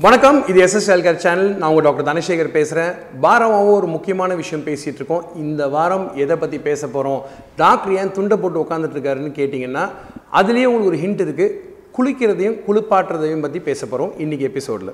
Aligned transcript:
வணக்கம் 0.00 0.44
இது 0.48 0.58
SS 0.64 0.88
ஹெல்கர் 0.90 1.18
channel 1.18 1.48
நான் 1.54 1.70
உங்கள் 1.70 1.84
டாக்டர் 1.84 2.06
தனசேகர் 2.08 2.52
பேசுகிறேன் 2.52 2.92
வாரமாகவும் 3.20 3.74
ஒரு 3.74 3.86
முக்கியமான 3.86 4.34
விஷயம் 4.34 4.64
பேசிகிட்டு 4.64 4.96
இருக்கோம். 4.96 5.24
இந்த 5.34 5.68
வாரம் 5.68 6.06
எதை 6.14 6.36
பற்றி 6.36 6.58
பேச 6.58 6.88
போகிறோம் 6.88 7.20
டாக்டர் 7.56 7.92
ஏன் 7.92 8.12
துண்டை 8.12 8.36
போட்டு 8.36 8.64
உட்காந்துட்ருக்காருன்னு 8.64 9.32
கேட்டிங்கன்னா 9.34 9.84
அதுலேயே 10.32 10.64
உங்களுக்கு 10.64 10.92
ஒரு 10.92 11.02
ஹிண்ட் 11.04 11.24
இருக்குது 11.26 11.56
குளிக்கிறதையும் 11.98 12.56
குளிப்பாட்டுறதையும் 12.66 13.40
பற்றி 13.40 13.60
பேச 13.60 13.86
போகிறோம் 13.86 14.12
இன்றைக்கி 14.18 14.46
எபிசோடில் 14.46 14.92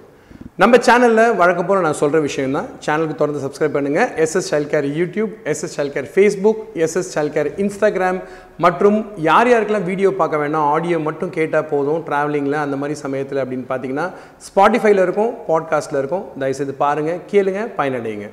நம்ம 0.59 0.75
சேனலில் 0.77 1.35
வழக்கம் 1.39 1.67
போல் 1.69 1.83
நான் 1.87 1.99
சொல்கிற 2.01 2.19
விஷயம் 2.27 2.55
தான் 2.57 2.69
சேனலுக்கு 2.85 3.17
தொடர்ந்து 3.21 3.41
சப்ஸ்கிரைப் 3.43 3.75
பண்ணுங்கள் 3.75 4.13
SS 4.25 4.47
child 4.51 4.71
care 4.71 4.87
YouTube 4.99 5.33
SS 5.53 5.75
child 5.77 5.93
care 5.97 6.09
Facebook 6.15 6.61
SS 6.85 7.11
child 7.15 7.35
care 7.35 7.49
Instagram 7.65 8.19
மற்றும் 8.65 8.97
யார் 9.27 9.49
யாருக்கெல்லாம் 9.51 9.87
வீடியோ 9.91 10.11
பார்க்க 10.21 10.41
வேணாம் 10.43 10.69
ஆடியோ 10.77 11.01
மட்டும் 11.09 11.33
கேட்டால் 11.37 11.69
போதும் 11.73 12.01
ட்ராவலிங்கில் 12.09 12.57
அந்த 12.63 12.79
மாதிரி 12.83 12.97
சமயத்தில் 13.03 13.43
அப்படின்னு 13.43 13.67
பார்த்தீங்கன்னா 13.73 14.07
ஸ்பாட்டிஃபைல 14.47 15.05
இருக்கும் 15.09 15.31
பாட்காஸ்ட்டில் 15.51 16.01
இருக்கும். 16.03 16.25
தயவுசெய்து 16.39 16.77
பாருங்கள் 16.85 17.21
கேளுங்க 17.33 17.67
பயனடையுங்க. 17.81 18.31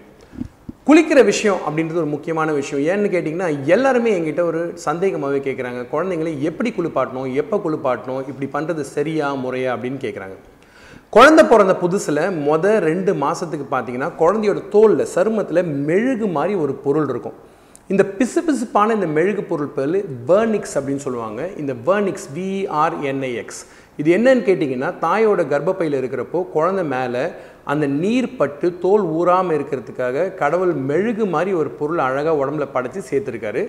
குளிக்கிற 0.88 1.20
விஷயம் 1.31 1.59
அப்படின்றது 1.66 2.02
ஒரு 2.05 2.12
முக்கியமான 2.16 2.52
விஷயம். 2.62 2.81
ஏன்னு 2.94 3.14
கேட்டிங்கன்னா 3.17 3.52
எல்லாருமே 3.76 4.16
என்கிட்ட 4.20 4.44
ஒரு 4.53 4.64
சந்தேகமாகவே 4.88 5.42
கேட்குறாங்க 5.50 5.84
குழந்தைங்களை 5.94 6.36
எப்படி 6.52 6.72
குளிப்பாட்டணும் 6.80 7.30
எப்போ 7.44 7.58
குளிப்பாட்டணும் 7.67 8.23
இப்படி 8.31 8.50
பண்ணுறது 8.58 8.86
சரியா 8.95 9.30
முறையா 9.45 9.72
அப்படின்னு 9.75 10.02
கேட்குறாங்க 10.08 10.38
குழந்தை 11.14 11.44
பிறந்த 11.50 11.73
புதுசில் 11.81 12.22
மொதல் 12.45 12.78
ரெண்டு 12.89 13.11
மாதத்துக்கு 13.23 13.66
பார்த்தீங்கன்னா 13.73 14.08
குழந்தையோட 14.22 14.59
தோலில் 14.75 15.03
சருமத்தில் 15.14 15.59
மெழுகு 15.88 16.28
மாதிரி 16.38 16.53
ஒரு 16.64 16.73
பொருள் 16.86 17.09
இருக்கும். 17.11 17.36
இந்த 17.92 18.03
பிசு 18.19 18.42
பிசுப்பான 18.47 18.95
இந்த 18.97 19.08
மெழுகு 19.17 19.44
பொருள் 19.52 19.69
பேர் 19.75 19.97
வேர்னிக்ஸ் 20.30 20.73
அப்படின்னு 20.78 21.03
சொல்லுவாங்க. 21.06 21.41
இந்த 21.61 21.73
வேர்னிக்ஸ் 21.89 22.28
விஆர்என்ஐஎக்ஸ் 22.38 23.61
இது 24.02 24.09
என்னன்னு 24.17 24.47
கேட்டிங்கன்னா 24.50 24.89
தாயோட 25.06 25.41
கர்ப்பப்பையில் 25.53 26.00
இருக்கிறப்போ 26.02 26.41
குழந்தை 26.58 26.86
மேலே 26.95 27.23
அந்த 27.73 27.86
நீர் 28.02 28.30
பட்டு 28.41 28.69
தோல் 28.86 29.06
ஊறாமல் 29.19 29.58
இருக்கிறதுக்காக 29.59 30.28
கடவுள் 30.44 30.75
மெழுகு 30.89 31.28
மாதிரி 31.36 31.53
ஒரு 31.61 31.72
பொருள் 31.81 32.06
அழகாக 32.09 32.39
உடம்புல 32.44 32.67
படைச்சி 32.78 33.03
சேர்த்துருக்காரு. 33.11 33.64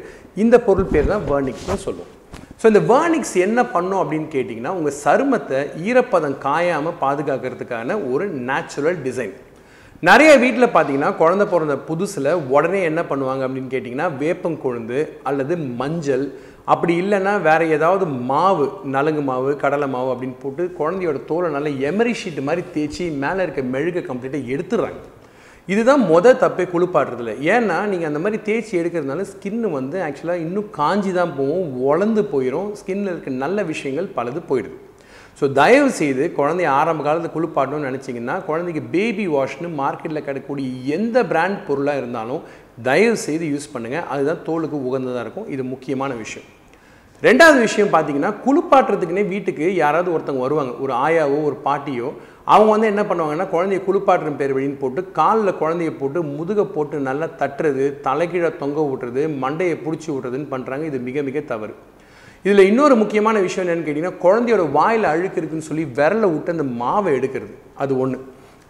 இந்த 0.44 0.58
பொருள் 0.68 0.92
பேர் 0.94 1.12
தான் 1.14 1.26
வேர்னிக்ஸ்னு 1.32 1.82
சொல்லுவோம். 1.86 2.12
ஸோ 2.60 2.64
இந்த 2.72 2.80
வேர்னிக்ஸ் 2.90 3.34
என்ன 3.46 3.60
பண்ணும் 3.72 4.00
அப்படின்னு 4.02 4.28
கேட்டிங்கன்னா 4.34 4.74
உங்கள் 4.78 4.98
சருமத்தை 5.04 5.58
ஈரப்பதம் 5.86 6.36
காயாமல் 6.44 7.00
பாதுகாக்கிறதுக்கான 7.02 7.96
ஒரு 8.12 8.26
நேச்சுரல் 8.50 9.00
டிசைன் 9.06 9.34
நிறைய 10.02 10.30
வீட்டில் 10.42 10.72
பார்த்தீங்கன்னா 10.74 11.10
குழந்த 11.20 11.44
பிறந்த 11.50 11.74
புதுசில் 11.88 12.30
உடனே 12.54 12.80
என்ன 12.90 13.00
பண்ணுவாங்க 13.10 13.42
அப்படின்னு 13.46 13.72
கேட்டிங்கன்னா 13.74 14.08
வேப்பங்கொழுந்து 14.22 14.98
அல்லது 15.28 15.54
மஞ்சள். 15.80 16.24
அப்படி 16.72 16.92
இல்லைன்னா 17.02 17.32
வேறு 17.46 17.64
ஏதாவது 17.76 18.04
மாவு 18.30 18.66
நலுங்கு 18.94 19.22
மாவு 19.30 19.50
கடலை 19.62 19.88
மாவு 19.94 20.10
அப்படின்னு 20.12 20.38
போட்டு 20.44 20.64
குழந்தையோட 20.78 21.18
தோலை 21.30 21.50
நல்லா 21.56 21.72
எமரி 21.90 22.14
ஷீட் 22.20 22.40
மாதிரி 22.48 22.64
தேய்ச்சி 22.76 23.06
மேலே 23.24 23.40
இருக்க 23.46 23.62
மெழுகை 23.74 24.02
கம்ப்ளீட்டாக 24.08 24.52
எடுத்துடுறாங்க. 24.54 25.00
இதுதான் 25.72 26.02
மொதல் 26.12 26.40
தப்பே 26.42 26.64
குளிப்பாடுறதுல 26.72 27.32
ஏன்னா 27.52 27.76
நீங்கள் 27.90 28.08
அந்த 28.08 28.20
மாதிரி 28.24 28.38
தேய்ச்சி 28.48 28.74
எடுக்கிறதுனால 28.80 29.24
ஸ்கின்னு 29.30 29.68
வந்து 29.76 29.96
ஆக்சுவலாக 30.06 30.42
இன்னும் 30.46 30.66
காஞ்சி 30.78 31.12
தான் 31.18 31.32
போகும் 31.38 31.70
உழந்து 31.90 32.22
போயிடும் 32.32 32.68
ஸ்கின்னில் 32.80 33.12
இருக்க 33.12 33.30
நல்ல 33.44 33.62
விஷயங்கள் 33.70 34.08
பலது 34.16 34.40
போயிடுது. 34.50 34.76
ஸோ 35.38 35.44
தயவு 35.60 35.88
செய்து 36.00 36.24
குழந்தைய 36.40 36.68
ஆரம்ப 36.80 37.04
காலத்தில் 37.06 37.34
குளிப்பாட்டணும்னு 37.36 37.88
நினச்சிங்கன்னா 37.90 38.36
குழந்தைக்கு 38.48 38.82
பேபி 38.96 39.24
வாஷ்னு 39.36 39.70
மார்க்கெட்டில் 39.80 40.26
கிடைக்கக்கூடிய 40.26 40.68
எந்த 40.96 41.24
பிராண்ட் 41.30 41.58
பொருளாக 41.68 42.00
இருந்தாலும் 42.02 42.42
தயவு 42.88 43.16
செய்து 43.26 43.46
யூஸ் 43.54 43.72
பண்ணுங்கள் 43.72 44.06
அதுதான் 44.12 44.44
தோலுக்கு 44.48 44.78
உகந்ததாக 44.88 45.24
இருக்கும். 45.26 45.48
இது 45.54 45.64
முக்கியமான 45.72 46.12
விஷயம். 46.24 46.48
ரெண்டாவது 47.22 47.58
விஷயம் 47.66 47.90
பார்த்தீங்கன்னா 47.92 48.30
குளிப்பாட்டுறதுக்குனே 48.44 49.22
வீட்டுக்கு 49.32 49.66
யாராவது 49.74 50.08
ஒருத்தவங்க 50.14 50.42
வருவாங்க. 50.44 50.72
ஒரு 50.84 50.92
ஆயாவோ 51.04 51.38
ஒரு 51.48 51.56
பாட்டியோ 51.66 52.08
அவங்க 52.52 52.70
வந்து 52.72 52.90
என்ன 52.92 53.02
பண்ணுவாங்கன்னா 53.10 53.46
குழந்தைய 53.52 53.80
குளிப்பாட்டுற 53.86 54.32
பேர் 54.40 54.54
வழின்னு 54.56 54.80
போட்டு 54.82 55.00
காலில் 55.18 55.58
குழந்தைய 55.62 55.92
போட்டு 56.00 56.22
முதுகை 56.36 56.66
போட்டு 56.74 56.98
நல்லா 57.08 57.28
தட்டுறது 57.40 57.86
தலைகீழ 58.06 58.50
தொங்க 58.62 58.80
விட்டுறது 58.90 59.24
மண்டையை 59.44 59.78
பிடிச்சி 59.86 60.08
விட்றதுன்னு 60.12 60.52
பண்ணுறாங்க 60.52 60.84
இது 60.90 61.00
மிக 61.08 61.22
மிக 61.28 61.40
தவறு. 61.52 61.74
இதில் 62.44 62.68
இன்னொரு 62.70 62.94
முக்கியமான 63.02 63.36
விஷயம் 63.46 63.64
என்னென்னு 63.64 63.86
கேட்டிங்கன்னா 63.86 64.22
குழந்தையோட 64.26 64.64
வாயில் 64.78 65.12
அழுக்கு 65.14 65.40
இருக்குன்னு 65.40 65.70
சொல்லி 65.70 65.84
விரலை 65.98 66.28
விட்டு 66.32 66.56
அந்த 66.56 66.66
மாவை 66.82 67.12
எடுக்கிறது. 67.18 67.54
அது 67.82 67.92
ஒன்று 68.04 68.18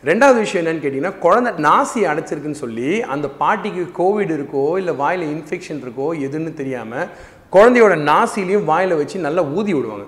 ரெண்டாவது 0.05 0.38
விஷயம் 0.44 0.62
என்னன்னு 0.62 0.82
கேட்டிங்கன்னா 0.82 1.19
குழந்தை 1.19 1.50
நாசி 1.66 2.00
அடைச்சிருக்குன்னு 2.09 2.62
சொல்லி 2.62 2.88
அந்த 3.12 3.26
பாட்டிக்கு 3.38 3.84
கோவிட் 3.99 4.32
இருக்கோ 4.37 4.65
இல்லை 4.81 4.94
வாயில் 4.99 5.25
இன்ஃபெக்ஷன் 5.34 5.81
இருக்கோ 5.84 6.09
எதுன்னு 6.26 6.50
தெரியாமல் 6.61 7.06
குழந்தையோட 7.55 7.95
நாசிலையும் 8.11 8.69
வாயில் 8.71 8.99
வச்சு 9.01 9.17
நல்லா 9.27 9.43
ஊதி 9.57 9.73
விடுவாங்க. 9.75 10.05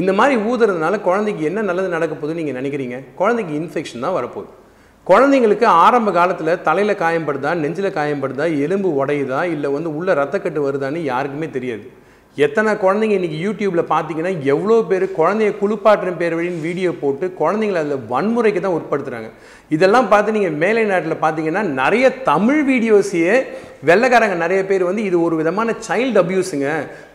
இந்த 0.00 0.12
மாதிரி 0.18 0.34
ஊதுறதுனால 0.50 0.94
குழந்தைக்கு 1.08 1.42
என்ன 1.50 1.60
நல்லது 1.68 1.88
நடக்க 1.94 2.14
போகுதுன்னு 2.14 2.40
நீங்கள் 2.40 2.58
நினைக்கிறீங்க? 2.60 2.96
குழந்தைக்கு 3.20 3.52
இன்ஃபெக்ஷன் 3.60 4.04
தான் 4.06 4.16
வரப்போகுது. 4.16 4.50
குழந்தைங்களுக்கு 5.10 5.66
ஆரம்ப 5.84 6.10
காலத்தில் 6.18 6.60
தலையில் 6.68 7.00
காயம்படுதா 7.02 7.52
நெஞ்சில் 7.62 7.96
காயம்படுதா 7.98 8.46
எலும்பு 8.64 8.88
உடையுதா 9.00 9.40
இல்லை 9.54 9.68
வந்து 9.76 9.90
உள்ள 9.98 10.14
ரத்தக்கட்டு 10.20 10.60
வருதான்னு 10.66 11.02
யாருக்குமே 11.12 11.48
தெரியாது. 11.56 11.84
எத்தனை 12.36 12.72
குழந்தைங்க 12.82 13.14
இன்றைக்கி 13.16 13.38
யூடியூப்பில் 13.44 13.90
பார்த்தீங்கன்னா 13.92 14.30
எவ்வளோ 14.52 14.74
பேர் 14.90 15.04
குழந்தைய 15.16 15.50
குளிப்பாட்டுற 15.60 16.10
பேர் 16.20 16.36
வழின்னு 16.36 16.64
வீடியோ 16.66 16.90
போட்டு 17.00 17.24
குழந்தைங்களை 17.40 17.80
அதில் 17.82 18.04
வன்முறைக்கு 18.12 18.60
தான் 18.60 18.76
உட்படுத்துகிறாங்க 18.76 19.28
இதெல்லாம் 19.70 20.08
பார்த்து 20.08 20.34
நீங்கள் 20.36 20.60
மேலை 20.62 20.84
நாட்டில் 20.84 21.22
பார்த்தீங்கன்னா 21.24 21.62
நிறைய 21.80 22.12
தமிழ் 22.28 22.60
வீடியோஸையே 22.70 23.34
வெள்ளைக்காரங்க 23.88 24.36
நிறைய 24.36 24.60
பேர் 24.66 24.86
வந்து 24.88 25.02
இது 25.08 25.18
ஒரு 25.26 25.36
விதமான 25.40 25.74
சைல்டு 25.88 26.20
அப்யூஸுங்க 26.22 26.68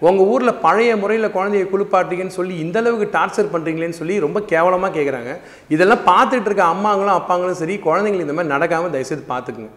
உங்கள் 0.07 0.29
ஊரில் 0.33 0.59
பழைய 0.65 0.91
முறையில் 1.03 1.33
குழந்தைய 1.37 1.65
குளிப்பாட்டுறீங்கன்னு 1.71 2.37
சொல்லி 2.39 2.57
இந்தளவுக்கு 2.65 3.09
டார்ச்சர் 3.17 3.53
பண்ணுறீங்களேன்னு 3.55 3.99
சொல்லி 4.01 4.17
ரொம்ப 4.19 4.41
கேவலமாக 4.53 4.95
கேட்குறாங்க 4.97 5.33
இதெல்லாம் 5.69 6.05
பார்த்துட்டு 6.11 6.51
இருக்க 6.51 6.65
அம்மாங்களும் 6.67 7.17
அப்பாங்களும் 7.17 7.61
சரி 7.63 7.77
குழந்தைங்களுக்கு 7.87 8.27
இந்த 8.27 8.37
மாதிரி 8.39 8.55
நடக்காமல் 8.55 8.95
தயவுசெய்து 8.95 9.25
பார்த்துக்குங்க. 9.33 9.71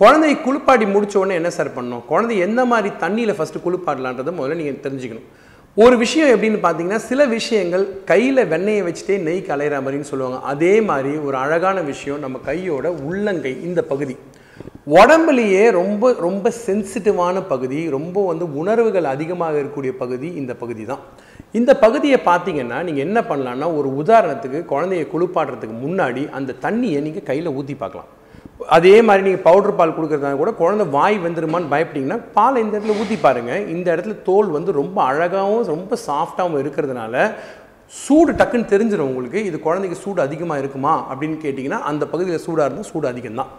குழந்தைய 0.00 0.34
குளிப்பாட்டி 0.44 0.86
முடிச்ச 0.92 1.14
உடனே 1.18 1.34
என்ன 1.40 1.50
சார் 1.56 1.68
பண்ணணும்? 1.74 2.04
குழந்தை 2.10 2.36
எந்த 2.46 2.60
மாதிரி 2.70 2.88
தண்ணியில் 3.02 3.32
ஃபஸ்ட்டு 3.38 3.60
குளிப்பாடலான்றதை 3.64 4.32
முதல்ல 4.38 4.56
நீங்கள் 4.60 4.80
தெரிஞ்சுக்கணும். 4.86 5.26
ஒரு 5.76 5.94
விஷயம் 6.02 6.30
எப்படின்னு 6.34 6.58
பார்த்தீங்கன்னா 6.64 6.98
சில 7.10 7.20
விஷயங்கள் 7.34 7.84
கையில் 8.10 8.40
வெண்ணெயை 8.52 8.80
வச்சுட்டே 8.86 9.16
நெய் 9.26 9.38
கலையிற 9.50 9.78
மாதிரின்னு 9.84 10.10
சொல்லுவாங்க. 10.10 10.38
அதே 10.52 10.72
மாதிரி 10.88 11.12
ஒரு 11.26 11.36
அழகான 11.42 11.78
விஷயம் 11.90 12.24
நம்ம 12.24 12.40
கையோட 12.48 12.90
உள்ளங்கை 13.10 13.52
இந்த 13.68 13.82
பகுதி. 13.92 14.16
உடம்புலேயே 14.96 15.62
ரொம்ப 15.78 16.10
ரொம்ப 16.26 16.52
சென்சிட்டிவான 16.64 17.36
பகுதி 17.52 17.80
ரொம்ப 17.96 18.26
வந்து 18.30 18.48
உணர்வுகள் 18.62 19.08
அதிகமாக 19.14 19.56
இருக்கக்கூடிய 19.60 19.94
பகுதி 20.02 20.28
இந்த 20.40 20.52
பகுதி 20.64 20.84
தான் 20.90 21.04
இந்த 21.60 21.70
பகுதியை 21.84 22.20
பார்த்தீங்கன்னா 22.28 22.80
நீங்கள் 22.88 23.06
என்ன 23.08 23.18
பண்ணலான்னா 23.30 23.68
ஒரு 23.78 23.90
உதாரணத்துக்கு 24.02 24.60
குழந்தைய 24.74 25.06
குளிப்பாடுறதுக்கு 25.14 25.78
முன்னாடி 25.86 26.24
அந்த 26.40 26.58
தண்ணியை 26.66 27.00
நீங்கள் 27.08 27.28
கையில் 27.30 27.56
ஊற்றி 27.58 27.76
பார்க்கலாம். 27.84 28.10
அதே 28.76 28.94
மாதிரி 29.06 29.24
நீங்கள் 29.26 29.44
பவுடர் 29.46 29.76
பால் 29.78 29.94
கொடுக்குறதா 29.96 30.30
கூட 30.36 30.52
குழந்தை 30.60 30.84
வாய் 30.96 31.16
வந்துருமான்னு 31.24 31.72
பயப்பட்டிங்கன்னா 31.72 32.18
பால் 32.36 32.60
இந்த 32.62 32.74
இடத்துல 32.76 32.96
ஊற்றி 33.00 33.16
பாருங்கள் 33.24 33.66
இந்த 33.74 33.86
இடத்துல 33.94 34.16
தோல் 34.28 34.50
வந்து 34.56 34.72
ரொம்ப 34.80 34.98
அழகாகவும் 35.10 35.68
ரொம்ப 35.74 35.98
சாஃப்டாகவும் 36.06 36.60
இருக்கிறதுனால 36.62 37.14
சூடு 37.92 38.32
டக்குன்னு 38.40 38.70
தெரிஞ்சிடும் 38.72 39.10
உங்களுக்கு. 39.10 39.38
இது 39.48 39.56
குழந்தைக்கு 39.66 39.98
சூடு 40.04 40.20
அதிகமாக 40.26 40.62
இருக்குமா 40.62 40.94
அப்படின்னு 41.10 41.36
கேட்டிங்கன்னா 41.44 41.80
அந்த 41.90 42.04
பகுதியில் 42.12 42.44
சூடாக 42.46 42.66
இருந்தால் 42.68 42.90
சூடு 42.92 43.06
அதிகம்தான். 43.12 43.50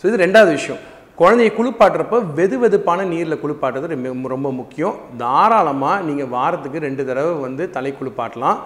ஸோ 0.00 0.06
இது 0.10 0.24
ரெண்டாவது 0.26 0.52
விஷயம். 0.58 0.80
குழந்தைய 1.22 1.50
குளிப்பாட்டுறப்ப 1.56 2.18
வெது 2.36 2.56
வெதுப்பான 2.60 3.00
நீரில் 3.10 3.40
குளிப்பாட்டுறது 3.40 3.88
ரொம்ப 3.94 4.28
ரொம்ப 4.32 4.48
முக்கியம். 4.60 4.94
தாராளமாக 5.20 5.98
நீங்கள் 6.06 6.30
வாரத்துக்கு 6.32 6.78
ரெண்டு 6.84 7.02
தடவை 7.08 7.34
வந்து 7.44 7.64
தலை 7.76 7.90
குளிப்பாட்டலாம். 7.98 8.58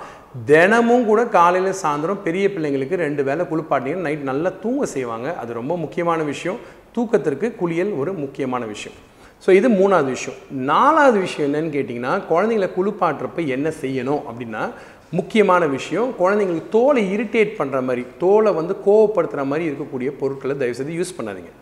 தினமும் 0.51 1.05
கூட 1.09 1.21
காலையில் 1.35 1.79
சாயந்தரம் 1.81 2.23
பெரிய 2.27 2.45
பிள்ளைங்களுக்கு 2.55 3.01
ரெண்டு 3.03 3.25
வேளை 3.29 3.45
குளிப்பாட்டினீங்கன்னா 3.51 4.07
நைட் 4.09 4.25
நல்லா 4.31 4.53
தூங்க 4.63 4.87
செய்வாங்க. 4.95 5.27
அது 5.43 5.59
ரொம்ப 5.61 5.77
முக்கியமான 5.83 6.23
விஷயம். 6.33 6.59
தூக்கத்திற்கு 6.97 7.51
குளியல் 7.61 7.93
ஒரு 8.01 8.15
முக்கியமான 8.23 8.65
விஷயம். 8.73 8.97
ஸோ 9.45 9.51
இது 9.59 9.71
மூணாவது 9.81 10.11
விஷயம். 10.17 10.39
நாலாவது 10.73 11.21
விஷயம் 11.27 11.47
என்னன்னு 11.49 11.75
கேட்டிங்கன்னா 11.77 12.15
குழந்தைங்களை 12.33 12.71
குளிப்பாட்டுறப்ப 12.79 13.47
என்ன 13.59 13.69
செய்யணும் 13.83 14.25
அப்படின்னா 14.31 14.65
முக்கியமான 15.19 15.63
விஷயம் 15.77 16.09
குழந்தைங்களுக்கு 16.23 16.75
தோலை 16.79 17.05
இரிட்டேட் 17.17 17.55
பண்ணுற 17.61 17.81
மாதிரி 17.91 18.05
தோலை 18.25 18.53
வந்து 18.63 18.77
கோவப்படுத்துகிற 18.89 19.45
மாதிரி 19.53 19.71
இருக்கக்கூடிய 19.71 20.11
பொருட்களை 20.23 20.57
தயவுசெய்து 20.63 20.99
யூஸ் 21.03 21.17
பண்ணாதீங்க. 21.21 21.53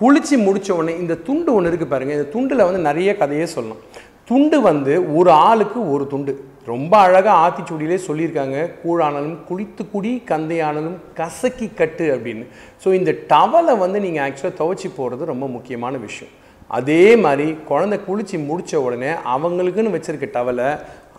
குளித்து 0.00 0.36
முடித்த 0.46 0.68
உடனே 0.78 0.94
இந்த 1.02 1.14
துண்டு 1.26 1.50
ஒன்று 1.56 1.70
இருக்குது 1.70 1.92
பாருங்கள் 1.92 2.16
இந்த 2.18 2.28
துண்டில் 2.34 2.66
வந்து 2.68 2.80
நிறைய 2.88 3.10
கதையே 3.20 3.46
சொல்லலாம். 3.54 3.82
துண்டு 4.30 4.58
வந்து 4.68 4.94
ஒரு 5.18 5.30
ஆளுக்கு 5.48 5.80
ஒரு 5.94 6.04
துண்டு. 6.12 6.32
ரொம்ப 6.72 6.92
அழகாக 7.06 7.36
ஆத்திச்சூடியிலே 7.44 7.98
சொல்லியிருக்காங்க 8.06 8.56
கூழானாலும் 8.82 9.36
குளித்து 9.48 9.82
குடி 9.92 10.12
கந்தையானாலும் 10.30 10.96
கசக்கி 11.18 11.66
கட்டு 11.80 12.06
அப்படின்னு. 12.14 12.44
ஸோ 12.82 12.88
இந்த 13.00 13.12
டவலை 13.32 13.74
வந்து 13.84 13.98
நீங்கள் 14.06 14.24
ஆக்சுவலாக 14.26 14.58
துவைச்சி 14.62 14.90
போடுறது 14.96 15.30
ரொம்ப 15.32 15.46
முக்கியமான 15.56 15.96
விஷயம். 16.06 16.32
அதே 16.78 17.04
மாதிரி 17.24 17.46
குழந்தை 17.70 17.98
குளித்து 18.08 18.38
முடித்த 18.48 18.80
உடனே 18.86 19.12
அவங்களுக்குன்னு 19.34 19.94
வச்சுருக்க 19.96 20.28
டவலை 20.38 20.68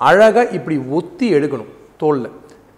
அழகாக 0.10 0.48
இப்படி 0.58 0.78
ஒத்தி 0.98 1.28
எடுக்கணும் 1.38 1.72
தோலில். 2.04 2.30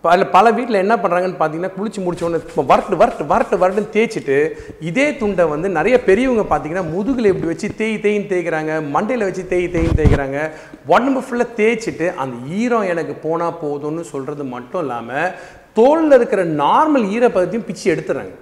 பல 0.04 0.25
பல 0.25 0.51
வீட்டில் 0.51 0.81
என்ன 0.84 0.96
பண்ணுறாங்கன்னு 0.96 1.38
பார்த்தீங்கன்னா 1.40 1.75
குளிச்சு 1.78 2.00
முடிச்ச 2.04 2.28
இப்போ 2.36 2.63
வரட்டு 2.63 2.96
வரட்டு 2.96 3.24
வரட்டு 3.25 3.56
வரட்டுன்னு 3.57 3.94
தேய்ச்சிட்டு 3.94 4.38
இதே 4.80 5.18
துண்டை 5.18 5.46
வந்து 5.46 5.69
நிறைய 5.69 6.04
பெரியவங்க 6.04 6.44
பார்த்தீங்கன்னா 6.44 6.92
முதுகில் 6.92 7.25
இப்படி 7.25 7.48
வச்சு 7.48 7.75
தேய் 7.75 8.01
தேயின்னு 8.01 8.30
தேய்க்கிறாங்க 8.30 8.74
மண்டையில் 8.92 9.24
வச்சு 9.24 9.48
தேய் 9.48 9.68
தேயின்னு 9.68 10.00
தேய்க்கிறாங்க. 10.00 10.50
உடம்பு 10.88 11.22
ஃபுல்லாக 11.22 11.57
தேய்ச்சிட்டு 11.57 12.16
அந்த 12.16 12.36
ஈரம் 12.48 12.84
எனக்கு 12.84 13.16
போனால் 13.16 13.60
போதும்னு 13.62 14.01
சொல்கிறது 14.01 14.44
மட்டும் 14.44 14.81
இல்லாமல் 14.81 15.34
தோலில் 15.74 16.12
இருக்கிற 16.12 16.44
நார்மல் 16.44 17.10
ஈரப்பதத்தையும் 17.10 17.66
பிச்சு 17.66 17.95
எடுத்துறாங்க 17.95 18.36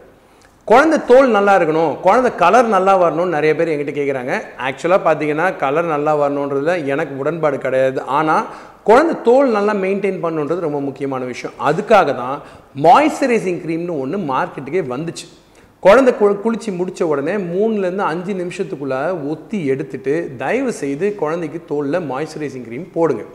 குழந்தை 0.70 0.98
தோல் 1.10 1.30
நல்லா 1.36 1.52
இருக்கணும் 1.58 1.92
குழந்தை 2.06 2.30
கலர் 2.42 2.68
நல்லா 2.74 2.94
வரணும்னு 3.02 3.36
நிறைய 3.36 3.52
பேர் 3.58 3.70
என்கிட்ட 3.74 3.94
கேட்குறாங்க 3.98 4.34
ஆக்சுவலாக 4.68 5.06
பார்த்தீங்கன்னா 5.06 5.46
கலர் 5.62 5.88
நல்லா 5.92 6.14
வரணுன்றதுல 6.22 6.74
எனக்கு 6.94 7.14
உடன்பாடு 7.22 7.58
கிடையாது. 7.66 8.00
ஆனால் 8.18 8.48
குழந்தை 8.90 9.14
தோல் 9.28 9.54
நல்லா 9.58 9.74
மெயின்டைன் 9.84 10.20
பண்ணுன்றது 10.26 10.66
ரொம்ப 10.68 10.82
முக்கியமான 10.88 11.24
விஷயம். 11.32 11.56
அதுக்காக 11.70 12.16
தான் 12.22 12.38
மாய்ஸ்சரைசிங் 12.88 13.62
க்ரீம்னு 13.64 14.00
ஒன்று 14.04 14.20
மார்க்கெட்டுக்கே 14.34 14.84
வந்துச்சு. 14.94 15.26
குழந்தை 15.86 16.12
கு 16.20 16.34
குளித்து 16.44 16.78
முடிச்ச 16.82 17.02
உடனே 17.14 17.38
மூணுலேருந்து 17.54 18.10
அஞ்சு 18.12 18.34
நிமிஷத்துக்குள்ளே 18.44 19.02
ஒத்தி 19.32 19.60
எடுத்துட்டு 19.74 20.16
தயவு 20.44 20.74
செய்து 20.84 21.08
குழந்தைக்கு 21.24 21.62
தோலில் 21.72 22.06
மாய்ஸ்சரைசிங் 22.12 22.68
க்ரீம் 22.70 22.88
போடுங்க. 22.98 23.26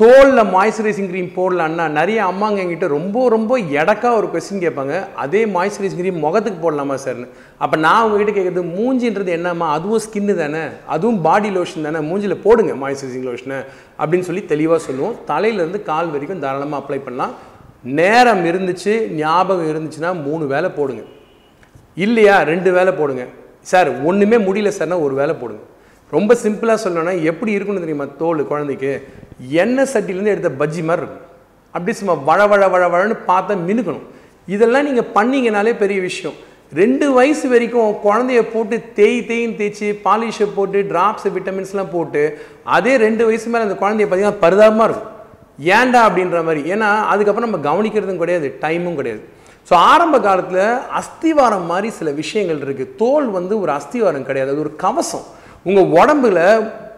தோலில் 0.00 0.40
மாய்ஸ்சரைசிங் 0.52 1.08
க்ரீம் 1.10 1.28
போடலான்னா 1.36 1.88
நிறைய 1.88 2.18
அம்மாங்க 2.24 2.58
என்கிட்ட 2.62 2.86
ரொம்ப 2.86 3.28
ரொம்ப 3.28 3.58
எடக்கா 3.58 4.10
ஒரு 4.18 4.28
கொஸ்டின் 4.32 4.62
கேட்பாங்க. 4.64 4.94
அதே 5.14 5.44
மாய்ஸ்சரைசிங் 5.44 6.00
க்ரீம் 6.00 6.18
முகத்துக்கு 6.18 6.60
போடலாமா 6.62 6.96
சார்னு 7.04 7.26
அப்போ 7.58 7.76
நான் 7.76 8.04
உங்ககிட்ட 8.04 8.32
கேட்குறது 8.38 8.62
மூஞ்சின்றது 8.76 9.26
என்னம்மா? 9.26 9.72
அதுவும் 9.72 10.00
ஸ்கின்னு 10.04 10.34
தானே? 10.34 10.62
அதுவும் 10.86 11.20
பாடி 11.20 11.50
லோஷன் 11.56 11.86
தானே? 11.88 12.00
மூஞ்சில் 12.08 12.34
போடுங்க 12.34 12.74
மாய்ஸ்சரைசிங் 12.82 13.28
லோஷனை 13.28 13.58
அப்படின்னு 13.98 14.28
சொல்லி 14.28 14.44
தெளிவாக 14.44 14.80
சொல்லுவோம். 14.82 15.16
தலையிலேருந்து 15.26 15.82
கால் 15.82 16.10
வரைக்கும் 16.10 16.40
தாராளமாக 16.40 16.82
அப்ளை 16.82 17.00
பண்ணலாம். 17.04 17.34
நேரம் 17.82 18.44
இருந்துச்சு 18.44 18.94
ஞாபகம் 19.14 19.72
இருந்துச்சுன்னா 19.72 20.22
மூணு 20.22 20.46
வேலை 20.46 20.70
போடுங்க. 20.70 21.02
இல்லையா? 21.94 22.42
ரெண்டு 22.42 22.72
வேலை 22.72 22.92
போடுங்க. 22.92 23.26
சார் 23.60 24.04
ஒன்றுமே 24.04 24.36
முடியல 24.36 24.72
சார்னா 24.78 25.02
ஒரு 25.02 25.14
வேலை 25.14 25.34
போடுங்க. 25.34 25.62
ரொம்ப 26.10 26.34
சிம்பிளாக 26.42 26.78
சொல்லணும்னா 26.84 27.22
எப்படி 27.22 27.52
இருக்குன்னு 27.52 27.84
தெரியுமா 27.84 28.06
தோல் 28.18 28.46
குழந்தைக்கு? 28.46 28.90
எண்ணெய் 29.62 29.90
சட்டிலேருந்து 29.92 30.34
எடுத்த 30.34 30.50
பஜ்ஜி 30.62 30.82
மாதிரி 30.88 31.02
இருக்கும். 31.04 31.26
அப்படி 31.74 31.92
சும்மா 31.98 32.14
வழ 32.28 32.40
வழ 32.52 32.62
வழ 32.72 32.84
வழன்னு 32.94 33.16
பார்த்தா 33.28 33.52
மினுக்கணும். 33.68 34.06
இதெல்லாம் 34.54 34.86
நீங்கள் 34.88 35.10
பண்ணிங்கனாலே 35.16 35.72
பெரிய 35.82 36.00
விஷயம். 36.08 36.36
ரெண்டு 36.80 37.06
வயசு 37.16 37.46
வரைக்கும் 37.52 37.96
குழந்தைய 38.04 38.42
போட்டு 38.52 38.76
தேய் 38.98 39.18
தேயின்னு 39.30 39.58
தேய்ச்சி 39.58 39.88
பாலிஷை 40.04 40.46
போட்டு 40.56 40.78
ட்ராப்ஸ் 40.92 41.26
விட்டமின்ஸ்லாம் 41.34 41.90
போட்டு 41.94 42.22
அதே 42.76 42.92
ரெண்டு 43.06 43.22
வயசு 43.28 43.50
மேலே 43.52 43.66
அந்த 43.66 43.76
குழந்தைய 43.82 44.06
பார்த்தீங்கன்னா 44.06 44.42
பரிதாபமாக 44.44 44.86
இருக்கும். 44.88 45.10
ஏன்டா 45.78 46.00
அப்படின்ற 46.08 46.38
மாதிரி. 46.46 46.62
ஏன்னா 46.74 46.88
அதுக்கப்புறம் 47.12 47.48
நம்ம 47.48 47.60
கவனிக்கிறதும் 47.68 48.22
கிடையாது 48.22 48.48
டைமும் 48.62 48.98
கிடையாது. 49.00 49.22
ஸோ 49.68 49.74
ஆரம்ப 49.90 50.16
காலத்தில் 50.28 50.64
அஸ்திவாரம் 51.00 51.68
மாதிரி 51.72 51.88
சில 51.98 52.10
விஷயங்கள் 52.22 52.62
இருக்குது 52.66 52.94
தோல் 53.02 53.28
வந்து 53.38 53.54
ஒரு 53.64 53.72
அஸ்திவாரம் 53.78 54.26
கிடையாது. 54.28 54.50
அது 54.54 54.64
ஒரு 54.66 54.72
கவசம். 54.84 55.26
உங்கள் 55.68 55.92
உடம்புல 55.98 56.40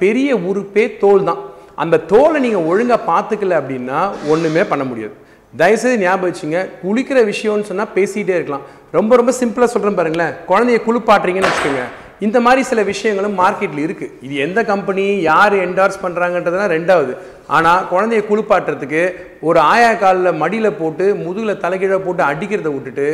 பெரிய 0.05 0.37
உறுப்பே 0.50 0.85
தோல் 1.02 1.29
தான். 1.31 1.43
அந்த 1.82 2.03
தோலை 2.12 2.38
நீங்கள் 2.47 2.67
ஒழுங்காக 2.71 3.09
பார்த்துக்கல 3.11 3.59
அப்படின்னா 3.61 4.00
ஒன்றுமே 4.32 4.65
பண்ண 4.73 4.85
முடியாது. 4.91 5.15
தயவுசெய்து 5.53 6.03
ஞாபகம் 6.05 6.31
வச்சுங்க 6.31 6.61
குளிக்கிற 6.85 7.19
விஷயம்னு 7.32 7.69
சொன்னால் 7.71 7.93
பேசிகிட்டே 7.97 8.37
இருக்கலாம். 8.38 8.65
ரொம்ப 8.97 9.12
ரொம்ப 9.21 9.32
சிம்பிளாக 9.41 9.71
சொல்கிறேன் 9.75 9.99
பாருங்களேன் 9.99 10.35
குழந்தைய 10.49 10.79
குளிப்பாட்டுறீங்கன்னு 10.87 11.50
வச்சுக்கோங்க. 11.50 11.85
இந்த 12.25 12.38
மாதிரி 12.47 12.62
சில 12.71 12.81
விஷயங்களும் 12.91 13.38
மார்க்கெட்டில் 13.41 13.85
இருக்குது 13.85 14.12
இது 14.26 14.35
எந்த 14.44 14.61
கம்பெனி 14.71 15.05
யார் 15.31 15.55
என்டார்ஸ் 15.65 16.03
பண்ணுறாங்கன்றதுலாம் 16.03 16.75
ரெண்டாவது. 16.75 17.12
ஆனால் 17.56 17.87
குழந்தைய 17.93 18.20
குளிப்பாட்டுறதுக்கு 18.29 19.03
ஒரு 19.49 19.59
ஆயா 19.73 19.91
காலில் 20.03 20.38
மடியில் 20.43 20.79
போட்டு 20.81 21.06
முதுகில் 21.25 21.62
தலைகீழ 21.65 21.97
போட்டு 22.06 22.23
அடிக்கிறத 22.31 22.70
விட்டுட்டு 22.75 23.09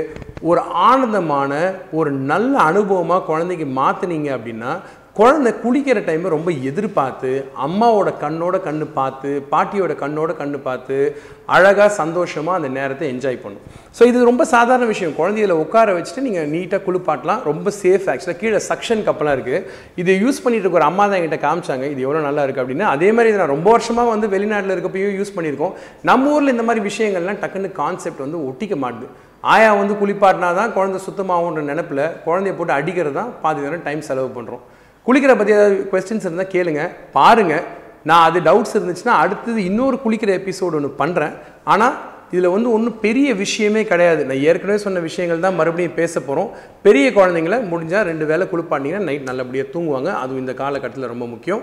ஒரு 0.50 0.60
ஆனந்தமான 0.88 1.52
ஒரு 2.00 2.10
நல்ல 2.30 2.52
அனுபவமாக 2.70 3.26
குழந்தைக்கு 3.30 3.68
மாற்றுனீங்க 3.80 4.30
அப்படின்னா 4.36 4.72
குழந்தை 5.20 5.50
குளிக்கிற 5.62 5.98
டைமை 6.04 6.28
ரொம்ப 6.34 6.50
எதிர்பார்த்து 6.68 7.30
அம்மாவோட 7.64 8.10
கண்ணோட 8.22 8.56
கண்ணு 8.66 8.86
பார்த்து 8.98 9.30
பாட்டியோட 9.50 9.92
கண்ணோட 10.02 10.30
கண்ணு 10.38 10.58
பார்த்து 10.68 10.96
அழகாக 11.56 11.88
சந்தோஷமாக 11.98 12.58
அந்த 12.58 12.68
நேரத்தை 12.76 13.04
என்ஜாய் 13.12 13.38
பண்ணும். 13.42 13.64
ஸோ 13.96 14.02
இது 14.10 14.24
ரொம்ப 14.30 14.44
சாதாரண 14.52 14.86
விஷயம். 14.92 15.14
குழந்தையில 15.18 15.56
உட்கார 15.64 15.96
வச்சுட்டு 15.96 16.24
நீங்கள் 16.26 16.48
நீட்டாக 16.54 16.80
குளிப்பாட்டலாம். 16.86 17.42
ரொம்ப 17.50 17.72
சேஃப் 17.82 18.08
ஆக்சுவலாக 18.12 18.40
கீழே 18.42 18.60
சக்ஷன் 18.70 19.04
கப்பெல்லாம் 19.08 19.36
இருக்குது 19.38 19.60
இதை 20.02 20.14
யூஸ் 20.24 20.42
பண்ணிட்டு 20.44 20.66
இருக்க 20.66 20.80
ஒரு 20.80 20.88
அம்மா 20.90 21.06
தான் 21.08 21.18
என்கிட்ட 21.20 21.40
காமிச்சாங்க 21.46 21.86
இது 21.92 22.06
எவ்வளோ 22.06 22.24
நல்லா 22.28 22.44
இருக்குது 22.46 22.64
அப்படின்னு. 22.66 22.88
அதே 22.94 23.10
மாதிரி 23.18 23.32
இதை 23.34 23.40
நான் 23.44 23.54
ரொம்ப 23.56 23.70
வருஷமாக 23.76 24.14
வந்து 24.14 24.32
வெளிநாட்டில் 24.36 24.74
இருக்கப்பயும் 24.76 25.14
யூஸ் 25.20 25.36
பண்ணியிருக்கோம். 25.38 25.76
நம்ம 26.12 26.34
ஊரில் 26.36 26.54
இந்த 26.56 26.66
மாதிரி 26.70 26.86
விஷயங்கள்லாம் 26.90 27.42
டக்குன்னு 27.44 27.76
கான்செப்ட் 27.82 28.26
வந்து 28.26 28.40
ஒட்டிக்க 28.48 28.76
மாட்டுது. 28.86 29.08
ஆயா 29.52 29.70
வந்து 29.82 29.94
குளிப்பாட்டினா 30.00 30.48
தான் 30.62 30.76
குழந்தை 30.78 30.98
சுத்தமாகுன்ற 31.06 31.62
நினப்பில் 31.72 32.06
குழந்தைய 32.26 32.54
போட்டு 32.56 32.78
அடிக்கிறது 32.80 33.18
தான் 33.22 33.32
பாதி 33.44 33.66
நேரம் 33.66 33.88
டைம் 33.88 34.08
செலவு 34.10 34.30
பண்ணுறோம் 34.36 34.64
குளிக்கிற 35.06 35.34
பற்றி 35.36 35.52
ஏதாவது 35.58 35.76
கொஸ்டின்ஸ் 35.92 36.26
இருந்தால் 36.26 36.52
கேளுங்க. 36.54 36.82
பாருங்கள் 37.18 37.66
நான் 38.08 38.26
அது 38.28 38.38
டவுட்ஸ் 38.48 38.76
இருந்துச்சுன்னா 38.78 39.16
அடுத்தது 39.24 39.58
இன்னொரு 39.70 39.96
குளிக்கிற 40.04 40.30
எபிசோடு 40.40 40.78
ஒன்று 40.78 40.90
பண்ணுறேன் 41.02 41.34
ஆனால் 41.72 41.96
இதில் 42.34 42.52
வந்து 42.54 42.68
ஒன்றும் 42.76 42.98
பெரிய 43.04 43.28
விஷயமே 43.42 43.82
கிடையாது. 43.90 44.20
நான் 44.28 44.42
ஏற்கனவே 44.48 44.78
சொன்ன 44.84 45.00
விஷயங்கள் 45.06 45.44
தான் 45.44 45.56
மறுபடியும் 45.60 45.96
பேச 46.00 46.14
போகிறோம் 46.20 46.50
பெரிய 46.86 47.06
குழந்தைங்கள 47.16 47.56
முடிஞ்சால் 47.72 48.06
ரெண்டு 48.10 48.24
வேளை 48.30 48.44
குளிப்பாட்டிங்கன்னா 48.52 49.06
நைட் 49.08 49.28
நல்லபடியாக 49.30 49.72
தூங்குவாங்க. 49.74 50.10
அதுவும் 50.22 50.42
இந்த 50.44 50.54
காலகட்டத்தில் 50.62 51.12
ரொம்ப 51.12 51.26
முக்கியம். 51.34 51.62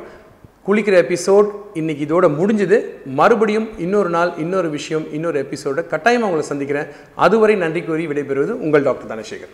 குளிக்கிற 0.67 0.95
எபிசோட் 1.05 1.49
இன்றைக்கி 1.81 2.03
இதோட 2.07 2.27
முடிஞ்சுது. 2.39 2.79
மறுபடியும் 3.19 3.69
இன்னொரு 3.85 4.11
நாள் 4.17 4.33
இன்னொரு 4.45 4.71
விஷயம் 4.77 5.05
இன்னொரு 5.17 5.39
எபிசோட 5.45 5.87
கட்டாயமாக 5.93 6.29
உங்களை 6.31 6.45
சந்திக்கிறேன். 6.51 6.91
அதுவரை 7.27 7.55
நன்றி 7.63 7.83
கூறி 7.89 8.05
விடைபெறுவது 8.11 8.55
உங்கள் 8.65 8.87
டாக்டர் 8.89 9.11
தனசேகர். 9.13 9.53